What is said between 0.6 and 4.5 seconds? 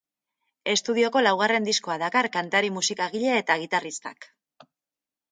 Estudioko laugarren diskoa dakar kantari, musikagile eta gitarristak.